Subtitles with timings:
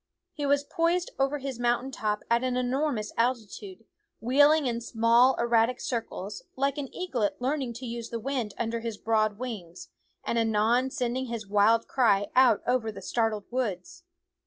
[0.33, 3.85] He was poised over his mountain top at an enormous altitude,
[4.19, 8.97] wheeling in small erratic circles, like an eaglet learning to use the wind under his
[8.97, 9.89] broad wings,
[10.23, 14.01] and anon sending his wild cry out over the startled woods.